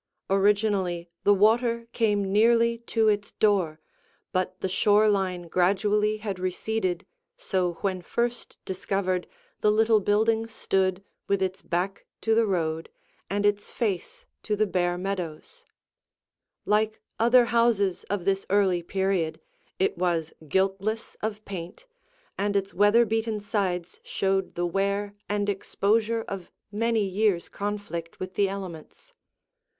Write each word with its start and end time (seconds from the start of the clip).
Originally 0.31 1.11
the 1.23 1.31
water 1.35 1.87
came 1.93 2.31
nearly 2.31 2.79
to 2.79 3.07
its 3.07 3.33
door, 3.33 3.79
but 4.31 4.59
the 4.61 4.67
shore 4.67 5.07
line 5.07 5.43
gradually 5.43 6.17
had 6.17 6.39
receded, 6.39 7.05
so 7.37 7.73
when 7.81 8.01
first 8.01 8.57
discovered, 8.65 9.27
the 9.59 9.71
little 9.71 9.99
building 9.99 10.47
stood 10.47 11.03
with 11.27 11.39
its 11.39 11.61
back 11.61 12.07
to 12.19 12.33
the 12.33 12.47
road, 12.47 12.89
and 13.29 13.45
its 13.45 13.71
face 13.71 14.25
to 14.41 14.55
the 14.55 14.65
bare 14.65 14.97
meadows. 14.97 15.65
[Illustration: 16.65 16.65
Before 16.65 16.65
Remodeling] 16.73 16.91
Like 16.93 17.01
other 17.19 17.45
houses 17.51 18.03
of 18.05 18.25
this 18.25 18.43
early 18.49 18.81
period, 18.81 19.39
it 19.77 19.99
was 19.99 20.33
guiltless 20.47 21.15
of 21.21 21.45
paint, 21.45 21.85
and 22.39 22.55
its 22.55 22.73
weather 22.73 23.05
beaten 23.05 23.39
sides 23.39 23.99
showed 24.03 24.55
the 24.55 24.65
wear 24.65 25.13
and 25.29 25.47
exposure 25.47 26.23
of 26.23 26.49
many 26.71 27.05
years' 27.05 27.49
conflict 27.49 28.19
with 28.19 28.33
the 28.33 28.49
elements. 28.49 29.13